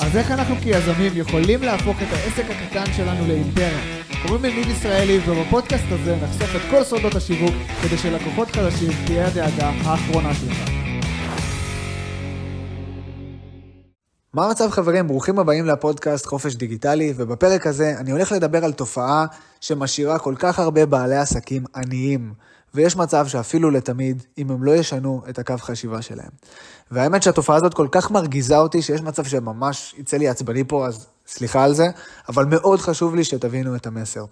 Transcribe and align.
אז 0.00 0.16
איך 0.16 0.30
אנחנו 0.30 0.54
כיזמים 0.56 1.12
יכולים 1.14 1.62
להפוך 1.62 1.96
את 2.02 2.08
העסק 2.12 2.44
הקטן 2.50 2.92
שלנו 2.92 3.26
לאימפריה? 3.26 3.78
קוראים 4.26 4.44
לי 4.44 4.54
ניב 4.54 4.68
ישראלי, 4.68 5.18
ובפודקאסט 5.18 5.84
הזה 5.90 6.16
נחשוף 6.16 6.56
את 6.56 6.70
כל 6.70 6.84
סודות 6.84 7.14
השיווק 7.14 7.54
כדי 7.82 7.98
שלקוחות 7.98 8.50
חדשים 8.50 8.90
תהיה 9.06 9.26
הדאגה 9.26 9.70
האחרונה 9.84 10.34
שלך. 10.34 10.70
מה 14.34 14.46
המצב 14.46 14.70
חברים? 14.70 15.08
ברוכים 15.08 15.38
הבאים 15.38 15.66
לפודקאסט 15.66 16.26
חופש 16.26 16.54
דיגיטלי, 16.54 17.14
ובפרק 17.16 17.66
הזה 17.66 17.94
אני 17.98 18.10
הולך 18.10 18.32
לדבר 18.32 18.64
על 18.64 18.72
תופעה 18.72 19.26
שמשאירה 19.60 20.18
כל 20.18 20.34
כך 20.38 20.58
הרבה 20.58 20.86
בעלי 20.86 21.16
עסקים 21.16 21.64
עניים. 21.76 22.34
ויש 22.74 22.96
מצב 22.96 23.26
שאפילו 23.26 23.70
לתמיד, 23.70 24.22
אם 24.38 24.50
הם 24.50 24.62
לא 24.62 24.76
ישנו 24.76 25.22
את 25.28 25.38
הקו 25.38 25.54
חשיבה 25.58 26.02
שלהם. 26.02 26.30
והאמת 26.90 27.22
שהתופעה 27.22 27.56
הזאת 27.56 27.74
כל 27.74 27.88
כך 27.90 28.10
מרגיזה 28.10 28.58
אותי, 28.58 28.82
שיש 28.82 29.00
מצב 29.00 29.24
שממש 29.24 29.94
יצא 29.98 30.16
לי 30.16 30.28
עצבני 30.28 30.64
פה, 30.64 30.86
אז 30.86 31.06
סליחה 31.26 31.64
על 31.64 31.74
זה, 31.74 31.86
אבל 32.28 32.44
מאוד 32.44 32.80
חשוב 32.80 33.14
לי 33.14 33.24
שתבינו 33.24 33.76
את 33.76 33.86
המסר. 33.86 34.24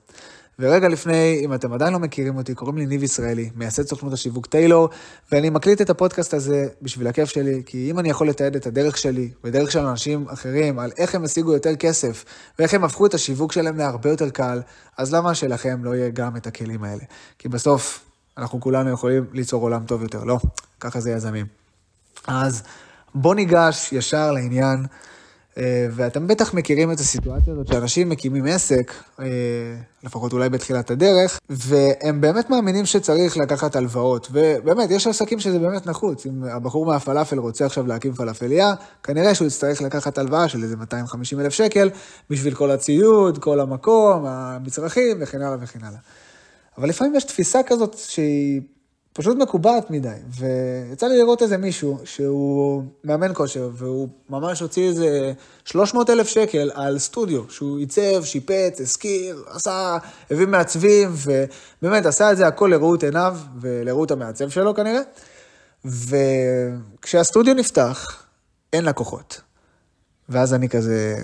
ורגע 0.59 0.89
לפני, 0.89 1.41
אם 1.45 1.55
אתם 1.55 1.73
עדיין 1.73 1.93
לא 1.93 1.99
מכירים 1.99 2.37
אותי, 2.37 2.55
קוראים 2.55 2.79
לי 2.79 2.87
ניב 2.87 3.03
ישראלי, 3.03 3.51
מייסד 3.55 3.87
סוכנות 3.87 4.13
השיווק 4.13 4.47
טיילור, 4.47 4.89
ואני 5.33 5.51
מקליט 5.51 5.81
את 5.81 5.91
הפודקאסט 5.91 6.35
הזה 6.35 6.69
בשביל 6.83 7.07
הכיף 7.07 7.29
שלי, 7.29 7.63
כי 7.67 7.91
אם 7.91 7.99
אני 7.99 8.11
יכול 8.11 8.29
לתעד 8.29 8.57
את 8.57 8.67
הדרך 8.67 8.99
שלי, 8.99 9.31
ודרך 9.45 9.71
של 9.71 9.79
אנשים 9.79 10.29
אחרים, 10.29 10.79
על 10.79 10.91
איך 10.99 11.15
הם 11.15 11.25
השיגו 11.25 11.53
יותר 11.53 11.77
כסף, 11.77 12.25
ואיך 12.59 12.75
הם 12.75 12.85
הפכו 12.85 13.07
את 13.07 13.15
השיווק 13.15 13.53
שלהם 13.53 13.77
להרבה 13.77 14.11
יותר 14.11 14.31
קל, 14.31 14.61
אז 14.99 15.15
למה 15.15 15.35
שלכם 15.35 15.85
לא 15.85 15.95
יהיה 15.95 16.11
גם 16.11 16.37
את 16.37 16.47
הכלים 16.47 16.85
האלה? 16.85 17.03
כי 17.39 17.49
בסוף, 17.49 18.10
אנחנו 18.39 18.61
כולנו 18.61 18.91
יכולים 18.91 19.25
ליצור 19.33 19.63
עולם 19.63 19.87
טוב 19.87 20.03
יותר, 20.03 20.25
לא? 20.25 20.39
ככה 20.81 21.01
זה 21.01 21.11
יזמים. 21.11 21.47
אז 22.27 22.63
בוא 23.15 23.35
ניגש 23.35 23.93
ישר 23.93 24.33
לעניין, 24.33 24.87
אה, 25.59 25.87
ואתם 25.91 26.27
בטח 26.27 26.55
מכירים 26.55 26.93
את 26.93 27.01
הסיטואציה 27.01 27.53
הזאת 27.53 27.67
שאנשים 27.67 28.09
מקימים 28.09 28.45
עסק, 28.47 28.93
אה, 29.21 29.27
לפחות 30.05 30.33
אולי 30.33 30.49
בתחילת 30.49 30.91
הדרך, 30.91 31.39
והם 31.51 32.21
באמת 32.21 32.51
מאמינים 32.51 32.87
שצריך 32.87 33.37
לקחת 33.37 33.77
הלוואות, 33.77 34.29
ובאמת, 34.33 34.91
יש 34.91 35.07
עסקים 35.07 35.41
שזה 35.41 35.59
באמת 35.59 35.87
נחוץ. 35.87 36.27
אם 36.27 36.45
הבחור 36.45 36.87
מהפלאפל 36.87 37.39
רוצה 37.39 37.67
עכשיו 37.67 37.87
להקים 37.87 38.15
פלאפליה, 38.15 38.75
כנראה 39.03 39.35
שהוא 39.35 39.49
יצטרך 39.49 39.83
לקחת 39.83 40.19
הלוואה 40.19 40.49
של 40.49 40.63
איזה 40.63 40.77
250 40.77 41.41
אלף 41.41 41.53
שקל 41.53 41.91
בשביל 42.31 42.55
כל 42.55 42.71
הציוד, 42.71 43.39
כל 43.39 43.61
המקום, 43.61 44.27
המצרכים 44.27 45.17
וכן 45.21 45.43
הלאה 45.43 45.57
וכן 45.61 45.85
הלאה. 45.85 45.99
אבל 46.81 46.89
לפעמים 46.89 47.15
יש 47.15 47.25
תפיסה 47.25 47.63
כזאת 47.63 47.97
שהיא 47.99 48.61
פשוט 49.13 49.37
מקובעת 49.37 49.91
מדי, 49.91 50.09
ויצא 50.29 51.07
לי 51.07 51.19
לראות 51.19 51.43
איזה 51.43 51.57
מישהו 51.57 51.99
שהוא 52.05 52.85
מאמן 53.05 53.35
כושר, 53.35 53.71
והוא 53.75 54.09
ממש 54.31 54.61
הוציא 54.61 54.89
איזה 54.89 55.33
300 55.65 56.11
אלף 56.11 56.29
שקל 56.29 56.71
על 56.75 56.99
סטודיו, 56.99 57.51
שהוא 57.51 57.79
עיצב, 57.79 58.25
שיפץ, 58.25 58.81
הזכיר, 58.81 59.45
עשה, 59.47 59.99
הביא 60.31 60.47
מעצבים, 60.47 61.11
ובאמת 61.83 62.07
עשה 62.07 62.33
את 62.33 62.37
זה 62.37 62.47
הכל 62.47 62.69
לראות 62.71 63.03
עיניו 63.03 63.37
ולראות 63.61 64.11
המעצב 64.11 64.51
שלו 64.51 64.75
כנראה. 64.75 65.03
וכשהסטודיו 65.85 67.55
נפתח, 67.55 68.23
אין 68.73 68.85
לקוחות. 68.85 69.41
ואז 70.29 70.55
אני 70.55 70.69
כזה, 70.69 71.17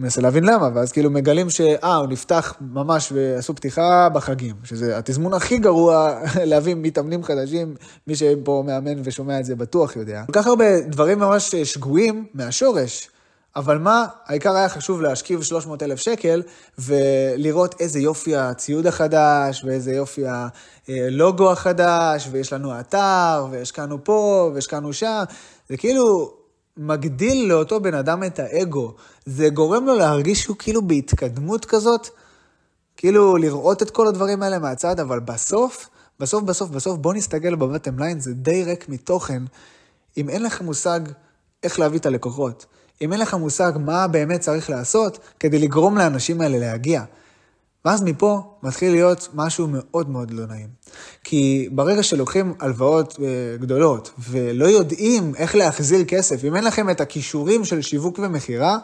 מנסה 0.00 0.20
להבין 0.20 0.44
למה, 0.44 0.68
ואז 0.74 0.92
כאילו 0.92 1.10
מגלים 1.10 1.50
שאה, 1.50 1.96
הוא 1.96 2.06
נפתח 2.06 2.54
ממש 2.60 3.12
ועשו 3.12 3.54
פתיחה 3.54 4.08
בחגים, 4.08 4.56
שזה 4.64 4.98
התזמון 4.98 5.34
הכי 5.34 5.58
גרוע 5.58 6.20
להביא 6.50 6.74
מתאמנים 6.78 7.22
חדשים, 7.22 7.74
מי 8.06 8.16
שפה 8.16 8.62
מאמן 8.66 9.00
ושומע 9.04 9.40
את 9.40 9.44
זה 9.44 9.56
בטוח 9.56 9.96
יודע. 9.96 10.22
כל 10.26 10.32
כך 10.32 10.46
הרבה 10.46 10.80
דברים 10.80 11.18
ממש 11.18 11.54
שגויים 11.54 12.26
מהשורש. 12.34 13.08
אבל 13.56 13.78
מה, 13.78 14.06
העיקר 14.26 14.56
היה 14.56 14.68
חשוב 14.68 15.00
להשכיב 15.02 15.42
300 15.42 15.82
אלף 15.82 15.98
שקל 15.98 16.42
ולראות 16.78 17.74
איזה 17.80 18.00
יופי 18.00 18.36
הציוד 18.36 18.86
החדש 18.86 19.64
ואיזה 19.64 19.92
יופי 19.92 20.22
הלוגו 20.88 21.52
החדש 21.52 22.28
ויש 22.30 22.52
לנו 22.52 22.80
אתר 22.80 23.46
והשקענו 23.50 24.04
פה 24.04 24.50
והשקענו 24.54 24.92
שם. 24.92 25.22
זה 25.68 25.76
כאילו, 25.76 26.32
מגדיל 26.76 27.48
לאותו 27.48 27.80
בן 27.80 27.94
אדם 27.94 28.24
את 28.24 28.38
האגו. 28.38 28.94
זה 29.26 29.48
גורם 29.48 29.86
לו 29.86 29.94
להרגיש 29.94 30.42
שהוא 30.42 30.56
כאילו 30.58 30.82
בהתקדמות 30.82 31.64
כזאת, 31.64 32.08
כאילו 32.96 33.36
לראות 33.36 33.82
את 33.82 33.90
כל 33.90 34.06
הדברים 34.06 34.42
האלה 34.42 34.58
מהצד, 34.58 35.00
אבל 35.00 35.20
בסוף, 35.20 35.88
בסוף, 36.20 36.42
בסוף, 36.42 36.70
בסוף, 36.70 36.98
בוא 36.98 37.14
נסתכל 37.14 37.54
בבטם 37.54 37.98
ליין, 37.98 38.20
זה 38.20 38.34
די 38.34 38.64
ריק 38.64 38.88
מתוכן, 38.88 39.42
אם 40.16 40.28
אין 40.28 40.42
לך 40.42 40.62
מושג 40.62 41.00
איך 41.62 41.78
להביא 41.78 41.98
את 41.98 42.06
הלקוחות. 42.06 42.66
אם 43.02 43.12
אין 43.12 43.20
לך 43.20 43.34
מושג 43.34 43.72
מה 43.80 44.08
באמת 44.08 44.40
צריך 44.40 44.70
לעשות 44.70 45.18
כדי 45.40 45.58
לגרום 45.58 45.98
לאנשים 45.98 46.40
האלה 46.40 46.58
להגיע. 46.58 47.02
ואז 47.84 48.02
מפה 48.02 48.58
מתחיל 48.62 48.92
להיות 48.92 49.28
משהו 49.34 49.68
מאוד 49.68 50.10
מאוד 50.10 50.30
לא 50.30 50.46
נעים. 50.46 50.68
כי 51.24 51.68
ברגע 51.72 52.02
שלוקחים 52.02 52.54
הלוואות 52.60 53.16
אה, 53.22 53.56
גדולות 53.56 54.10
ולא 54.18 54.64
יודעים 54.64 55.34
איך 55.36 55.54
להחזיר 55.54 56.04
כסף, 56.04 56.44
אם 56.44 56.56
אין 56.56 56.64
לכם 56.64 56.90
את 56.90 57.00
הכישורים 57.00 57.64
של 57.64 57.82
שיווק 57.82 58.18
ומכירה, 58.18 58.78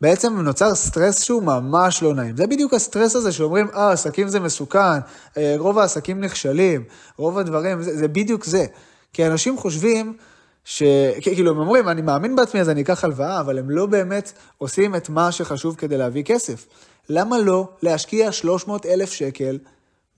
בעצם 0.00 0.40
נוצר 0.40 0.74
סטרס 0.74 1.22
שהוא 1.22 1.42
ממש 1.42 2.02
לא 2.02 2.14
נעים. 2.14 2.36
זה 2.36 2.46
בדיוק 2.46 2.74
הסטרס 2.74 3.16
הזה 3.16 3.32
שאומרים, 3.32 3.66
אה, 3.74 3.92
עסקים 3.92 4.28
זה 4.28 4.40
מסוכן, 4.40 4.98
אה, 5.36 5.54
רוב 5.58 5.78
העסקים 5.78 6.20
נכשלים, 6.20 6.84
רוב 7.16 7.38
הדברים, 7.38 7.82
זה, 7.82 7.96
זה 7.96 8.08
בדיוק 8.08 8.44
זה. 8.44 8.66
כי 9.12 9.26
אנשים 9.26 9.58
חושבים 9.58 10.16
ש... 10.64 10.82
כאילו, 11.20 11.50
הם 11.50 11.58
אומרים, 11.58 11.88
אני 11.88 12.02
מאמין 12.02 12.36
בעצמי 12.36 12.60
אז 12.60 12.68
אני 12.68 12.82
אקח 12.82 13.04
הלוואה, 13.04 13.40
אבל 13.40 13.58
הם 13.58 13.70
לא 13.70 13.86
באמת 13.86 14.32
עושים 14.58 14.94
את 14.94 15.08
מה 15.08 15.32
שחשוב 15.32 15.76
כדי 15.76 15.96
להביא 15.96 16.22
כסף. 16.22 16.66
למה 17.08 17.38
לא 17.38 17.68
להשקיע 17.82 18.32
300 18.32 18.86
אלף 18.86 19.12
שקל 19.12 19.58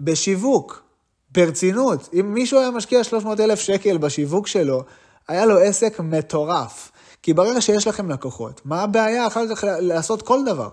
בשיווק? 0.00 0.82
ברצינות. 1.30 2.08
אם 2.20 2.34
מישהו 2.34 2.60
היה 2.60 2.70
משקיע 2.70 3.04
300 3.04 3.40
אלף 3.40 3.60
שקל 3.60 3.98
בשיווק 3.98 4.46
שלו, 4.46 4.84
היה 5.28 5.46
לו 5.46 5.58
עסק 5.58 6.00
מטורף. 6.00 6.90
כי 7.22 7.34
ברגע 7.34 7.60
שיש 7.60 7.86
לכם 7.86 8.10
לקוחות, 8.10 8.60
מה 8.64 8.82
הבעיה 8.82 9.26
אחר 9.26 9.54
כך 9.54 9.64
לעשות 9.80 10.22
כל 10.22 10.44
דבר? 10.44 10.68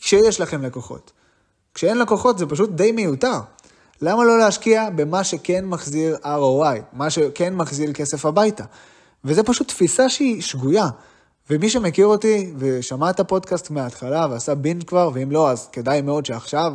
כשיש 0.00 0.40
לכם 0.40 0.62
לקוחות. 0.62 1.12
כשאין 1.74 1.98
לקוחות 1.98 2.38
זה 2.38 2.46
פשוט 2.46 2.70
די 2.70 2.92
מיותר. 2.92 3.38
למה 4.06 4.24
לא 4.24 4.38
להשקיע 4.38 4.90
במה 4.90 5.24
שכן 5.24 5.64
מחזיר 5.64 6.16
ROI, 6.22 6.80
מה 6.92 7.10
שכן 7.10 7.54
מחזיר 7.54 7.92
כסף 7.92 8.26
הביתה? 8.26 8.64
וזה 9.24 9.42
פשוט 9.42 9.68
תפיסה 9.68 10.08
שהיא 10.08 10.42
שגויה. 10.42 10.88
ומי 11.50 11.70
שמכיר 11.70 12.06
אותי 12.06 12.52
ושמע 12.58 13.10
את 13.10 13.20
הפודקאסט 13.20 13.70
מההתחלה 13.70 14.26
ועשה 14.30 14.54
בינג' 14.54 14.84
כבר, 14.84 15.10
ואם 15.14 15.30
לא, 15.30 15.50
אז 15.50 15.68
כדאי 15.72 16.02
מאוד 16.02 16.26
שעכשיו, 16.26 16.72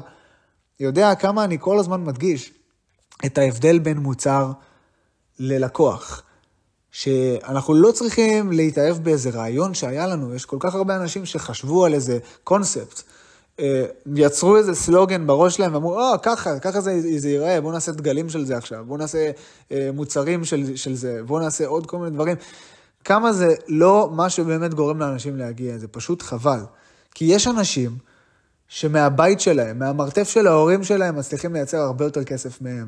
יודע 0.80 1.16
כמה 1.16 1.44
אני 1.44 1.58
כל 1.60 1.80
הזמן 1.80 2.04
מדגיש 2.04 2.54
את 3.26 3.38
ההבדל 3.38 3.80
בין 3.80 3.98
מוצר 3.98 4.52
ללקוח. 5.40 6.24
שאנחנו 6.92 7.74
לא 7.74 7.92
צריכים 7.92 8.52
להתאהב 8.52 8.98
באיזה 8.98 9.30
רעיון 9.30 9.74
שהיה 9.74 10.08
לנו, 10.08 10.36
יש 10.36 10.46
כל 10.46 10.58
כך 10.60 10.76
הרבה 10.76 10.96
אנשים 10.96 11.26
שחשבו 11.26 11.86
על 11.86 11.94
איזה 11.94 12.20
קונספט. 12.44 13.04
אה, 13.60 13.86
יצרו 14.16 14.58
איזה 14.58 14.76
סלוגן 14.76 15.28
בראש 15.28 15.56
שלהם 15.56 15.74
ואמרו, 15.74 16.00
אה, 16.00 16.18
ככה, 16.18 16.60
ככה 16.60 16.82
זה, 16.82 17.20
זה 17.20 17.30
ייראה, 17.30 17.62
בואו 17.62 17.74
נעשה 17.74 17.92
דגלים 17.92 18.30
של 18.30 18.46
זה 18.46 18.58
עכשיו, 18.58 18.86
בואו 18.88 18.98
נעשה 18.98 19.32
אה, 19.72 19.90
מוצרים 19.94 20.46
של, 20.46 20.76
של 20.76 20.96
זה, 20.96 21.22
בואו 21.28 21.40
נעשה 21.40 21.68
עוד 21.68 21.86
כל 21.86 21.98
מיני 21.98 22.12
דברים. 22.12 22.36
כמה 23.04 23.34
זה 23.34 23.56
לא 23.68 24.10
מה 24.12 24.30
שבאמת 24.30 24.74
גורם 24.74 25.00
לאנשים 25.00 25.38
להגיע, 25.38 25.78
זה 25.78 25.88
פשוט 25.88 26.22
חבל. 26.22 26.60
כי 27.16 27.26
יש 27.26 27.48
אנשים 27.48 27.98
שמהבית 28.68 29.40
שלהם, 29.40 29.80
מהמרתף 29.80 30.30
של 30.30 30.48
ההורים 30.48 30.84
שלהם, 30.84 31.16
מצליחים 31.16 31.54
לייצר 31.54 31.78
הרבה 31.78 32.06
יותר 32.06 32.24
כסף 32.24 32.62
מהם. 32.62 32.88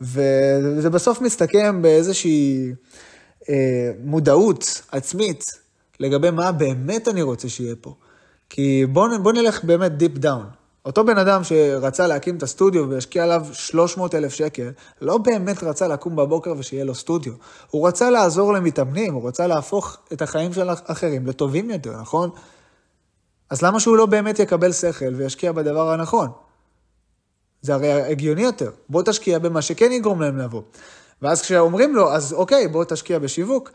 וזה 0.00 0.90
בסוף 0.90 1.20
מסתכם 1.20 1.82
באיזושהי 1.82 2.72
אה, 3.48 3.92
מודעות 4.04 4.82
עצמית 4.92 5.44
לגבי 6.00 6.30
מה 6.30 6.52
באמת 6.52 7.08
אני 7.08 7.22
רוצה 7.22 7.48
שיהיה 7.48 7.74
פה. 7.80 7.94
כי 8.50 8.86
בואו 8.86 9.22
בוא 9.22 9.32
נלך 9.32 9.64
באמת 9.64 9.96
deep 9.96 10.18
down. 10.18 10.46
אותו 10.84 11.04
בן 11.04 11.18
אדם 11.18 11.44
שרצה 11.44 12.06
להקים 12.06 12.36
את 12.36 12.42
הסטודיו 12.42 12.90
והשקיע 12.90 13.24
עליו 13.24 13.46
300 13.52 14.14
אלף 14.14 14.32
שקל, 14.32 14.70
לא 15.00 15.18
באמת 15.18 15.62
רצה 15.62 15.88
לקום 15.88 16.16
בבוקר 16.16 16.54
ושיהיה 16.58 16.84
לו 16.84 16.94
סטודיו. 16.94 17.32
הוא 17.70 17.88
רצה 17.88 18.10
לעזור 18.10 18.52
למתאמנים, 18.52 19.14
הוא 19.14 19.28
רצה 19.28 19.46
להפוך 19.46 19.96
את 20.12 20.22
החיים 20.22 20.52
של 20.52 20.68
אחרים 20.84 21.26
לטובים 21.26 21.70
יותר, 21.70 22.00
נכון? 22.00 22.30
אז 23.50 23.62
למה 23.62 23.80
שהוא 23.80 23.96
לא 23.96 24.06
באמת 24.06 24.38
יקבל 24.38 24.72
שכל 24.72 25.14
וישקיע 25.14 25.52
בדבר 25.52 25.90
הנכון? 25.90 26.28
זה 27.62 27.74
הרי 27.74 27.92
הגיוני 27.92 28.42
יותר. 28.42 28.70
בוא 28.88 29.02
תשקיע 29.02 29.38
במה 29.38 29.62
שכן 29.62 29.92
יגרום 29.92 30.22
להם 30.22 30.38
לבוא. 30.38 30.62
ואז 31.22 31.42
כשאומרים 31.42 31.94
לו, 31.96 32.12
אז 32.12 32.32
אוקיי, 32.32 32.68
בוא 32.68 32.84
תשקיע 32.84 33.18
בשיווק, 33.18 33.70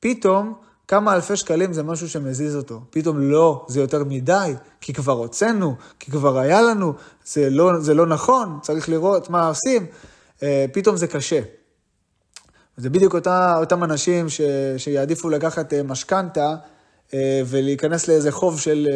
פתאום 0.00 0.54
כמה 0.88 1.14
אלפי 1.14 1.36
שקלים 1.36 1.72
זה 1.72 1.82
משהו 1.82 2.08
שמזיז 2.08 2.56
אותו. 2.56 2.80
פתאום 2.90 3.18
לא, 3.18 3.66
זה 3.68 3.80
יותר 3.80 4.04
מדי, 4.04 4.54
כי 4.80 4.92
כבר 4.92 5.12
הוצאנו, 5.12 5.74
כי 5.98 6.10
כבר 6.10 6.38
היה 6.38 6.62
לנו, 6.62 6.92
זה 7.26 7.50
לא, 7.50 7.80
זה 7.80 7.94
לא 7.94 8.06
נכון, 8.06 8.58
צריך 8.62 8.88
לראות 8.88 9.30
מה 9.30 9.48
עושים. 9.48 9.86
אה, 10.42 10.64
פתאום 10.72 10.96
זה 10.96 11.06
קשה. 11.06 11.40
זה 12.76 12.90
בדיוק 12.90 13.14
אותה, 13.14 13.58
אותם 13.58 13.84
אנשים 13.84 14.28
ש, 14.28 14.40
שיעדיפו 14.76 15.28
לקחת 15.28 15.72
אה, 15.72 15.82
משכנתה 15.82 16.54
אה, 17.14 17.42
ולהיכנס 17.46 18.08
לאיזה 18.08 18.32
חוב 18.32 18.60
של 18.60 18.88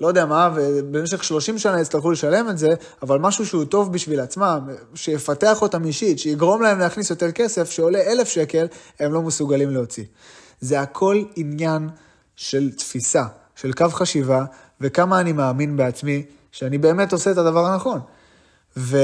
לא 0.00 0.06
יודע 0.06 0.26
מה, 0.26 0.50
ובמשך 0.54 1.24
30 1.24 1.58
שנה 1.58 1.80
יצטרכו 1.80 2.10
לשלם 2.10 2.50
את 2.50 2.58
זה, 2.58 2.74
אבל 3.02 3.18
משהו 3.18 3.46
שהוא 3.46 3.64
טוב 3.64 3.92
בשביל 3.92 4.20
עצמם, 4.20 4.68
שיפתח 4.94 5.62
אותם 5.62 5.84
אישית, 5.84 6.18
שיגרום 6.18 6.62
להם 6.62 6.78
להכניס 6.78 7.10
יותר 7.10 7.32
כסף, 7.32 7.70
שעולה 7.70 8.00
אלף 8.12 8.28
שקל, 8.28 8.66
הם 9.00 9.12
לא 9.12 9.22
מסוגלים 9.22 9.70
להוציא. 9.70 10.04
זה 10.62 10.80
הכל 10.80 11.22
עניין 11.36 11.88
של 12.36 12.72
תפיסה, 12.72 13.24
של 13.56 13.72
קו 13.72 13.88
חשיבה, 13.88 14.44
וכמה 14.80 15.20
אני 15.20 15.32
מאמין 15.32 15.76
בעצמי 15.76 16.22
שאני 16.52 16.78
באמת 16.78 17.12
עושה 17.12 17.30
את 17.30 17.38
הדבר 17.38 17.66
הנכון. 17.66 18.00
ו... 18.76 18.96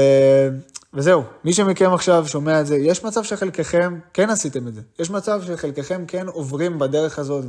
וזהו, 0.93 1.23
מי 1.43 1.53
שמכם 1.53 1.93
עכשיו 1.93 2.27
שומע 2.27 2.61
את 2.61 2.65
זה, 2.65 2.77
יש 2.77 3.03
מצב 3.03 3.23
שחלקכם 3.23 3.99
כן 4.13 4.29
עשיתם 4.29 4.67
את 4.67 4.75
זה. 4.75 4.81
יש 4.99 5.09
מצב 5.09 5.41
שחלקכם 5.47 6.05
כן 6.07 6.27
עוברים 6.27 6.79
בדרך 6.79 7.19
הזאת, 7.19 7.45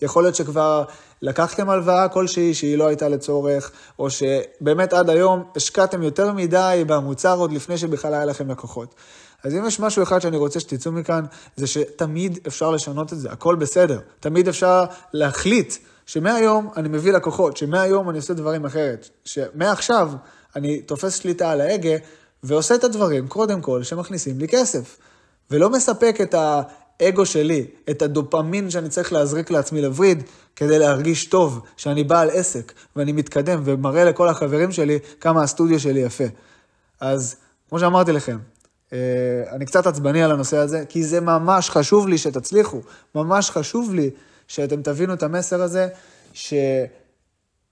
ויכול 0.00 0.22
להיות 0.22 0.34
שכבר 0.34 0.84
לקחתם 1.22 1.70
הלוואה 1.70 2.08
כלשהי 2.08 2.54
שהיא 2.54 2.78
לא 2.78 2.86
הייתה 2.86 3.08
לצורך, 3.08 3.70
או 3.98 4.08
שבאמת 4.10 4.92
עד 4.92 5.10
היום 5.10 5.44
השקעתם 5.56 6.02
יותר 6.02 6.32
מדי 6.32 6.84
במוצר 6.86 7.38
עוד 7.38 7.52
לפני 7.52 7.78
שבכלל 7.78 8.14
היה 8.14 8.24
לכם 8.24 8.50
לקוחות. 8.50 8.94
אז 9.44 9.54
אם 9.54 9.66
יש 9.66 9.80
משהו 9.80 10.02
אחד 10.02 10.18
שאני 10.18 10.36
רוצה 10.36 10.60
שתצאו 10.60 10.92
מכאן, 10.92 11.24
זה 11.56 11.66
שתמיד 11.66 12.38
אפשר 12.46 12.70
לשנות 12.70 13.12
את 13.12 13.18
זה, 13.18 13.30
הכל 13.30 13.54
בסדר. 13.54 14.00
תמיד 14.20 14.48
אפשר 14.48 14.84
להחליט 15.12 15.74
שמהיום 16.06 16.70
אני 16.76 16.88
מביא 16.88 17.12
לקוחות, 17.12 17.56
שמהיום 17.56 18.10
אני 18.10 18.18
עושה 18.18 18.34
דברים 18.34 18.64
אחרת, 18.64 19.08
שמעכשיו 19.24 20.10
אני 20.56 20.82
תופס 20.82 21.14
שליטה 21.14 21.50
על 21.50 21.60
ההגה 21.60 21.96
ועושה 22.42 22.74
את 22.74 22.84
הדברים, 22.84 23.28
קודם 23.28 23.60
כל, 23.60 23.82
שמכניסים 23.82 24.38
לי 24.38 24.48
כסף. 24.48 24.98
ולא 25.50 25.70
מספק 25.70 26.16
את 26.22 26.34
האגו 26.34 27.26
שלי, 27.26 27.66
את 27.90 28.02
הדופמין 28.02 28.70
שאני 28.70 28.88
צריך 28.88 29.12
להזריק 29.12 29.50
לעצמי 29.50 29.82
לווריד, 29.82 30.22
כדי 30.56 30.78
להרגיש 30.78 31.26
טוב 31.26 31.60
שאני 31.76 32.04
בעל 32.04 32.30
עסק, 32.32 32.72
ואני 32.96 33.12
מתקדם 33.12 33.60
ומראה 33.64 34.04
לכל 34.04 34.28
החברים 34.28 34.72
שלי 34.72 34.98
כמה 35.20 35.42
הסטודיו 35.42 35.80
שלי 35.80 36.00
יפה. 36.00 36.24
אז 37.00 37.36
כמו 37.68 37.80
שאמרתי 37.80 38.12
לכם, 38.12 38.38
אה, 38.92 38.98
אני 39.50 39.66
קצת 39.66 39.86
עצבני 39.86 40.22
על 40.22 40.32
הנושא 40.32 40.56
הזה, 40.56 40.84
כי 40.88 41.04
זה 41.04 41.20
ממש 41.20 41.70
חשוב 41.70 42.08
לי 42.08 42.18
שתצליחו. 42.18 42.80
ממש 43.14 43.50
חשוב 43.50 43.94
לי 43.94 44.10
שאתם 44.48 44.82
תבינו 44.82 45.14
את 45.14 45.22
המסר 45.22 45.62
הזה, 45.62 45.88
ש... 46.32 46.54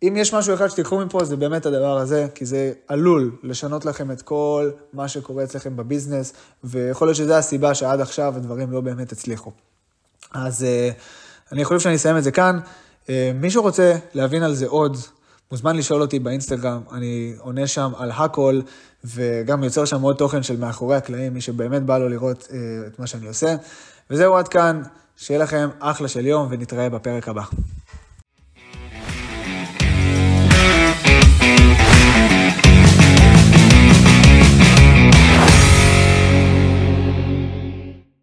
אם 0.02 0.16
יש 0.16 0.34
משהו 0.34 0.54
אחד 0.54 0.68
שתיקחו 0.68 1.00
מפה, 1.00 1.24
זה 1.24 1.36
באמת 1.36 1.66
הדבר 1.66 1.98
הזה, 1.98 2.26
כי 2.34 2.46
זה 2.46 2.72
עלול 2.88 3.36
לשנות 3.42 3.84
לכם 3.84 4.10
את 4.10 4.22
כל 4.22 4.70
מה 4.92 5.08
שקורה 5.08 5.44
אצלכם 5.44 5.76
בביזנס, 5.76 6.32
ויכול 6.64 7.08
להיות 7.08 7.16
שזו 7.16 7.34
הסיבה 7.34 7.74
שעד 7.74 8.00
עכשיו 8.00 8.34
הדברים 8.36 8.72
לא 8.72 8.80
באמת 8.80 9.12
הצליחו. 9.12 9.50
אז 10.32 10.62
uh, 10.62 10.94
אני 11.52 11.64
חושב 11.64 11.80
שאני 11.80 11.96
אסיים 11.96 12.16
את 12.16 12.24
זה 12.24 12.30
כאן. 12.30 12.58
Uh, 13.06 13.10
מי 13.34 13.50
שרוצה 13.50 13.96
להבין 14.14 14.42
על 14.42 14.54
זה 14.54 14.66
עוד, 14.66 14.96
מוזמן 15.52 15.76
לשאול 15.76 16.02
אותי 16.02 16.18
באינסטגרם, 16.18 16.82
אני 16.92 17.34
עונה 17.38 17.66
שם 17.66 17.92
על 17.96 18.10
הכל, 18.10 18.60
וגם 19.04 19.64
יוצר 19.64 19.84
שם 19.84 20.02
עוד 20.02 20.16
תוכן 20.16 20.42
של 20.42 20.56
מאחורי 20.56 20.96
הקלעים, 20.96 21.34
מי 21.34 21.40
שבאמת 21.40 21.82
בא 21.82 21.98
לו 21.98 22.08
לראות 22.08 22.48
uh, 22.50 22.52
את 22.86 22.98
מה 22.98 23.06
שאני 23.06 23.28
עושה. 23.28 23.56
וזהו 24.10 24.36
עד 24.36 24.48
כאן, 24.48 24.82
שיהיה 25.16 25.40
לכם 25.40 25.68
אחלה 25.78 26.08
של 26.08 26.26
יום, 26.26 26.48
ונתראה 26.50 26.88
בפרק 26.88 27.28
הבא. 27.28 27.42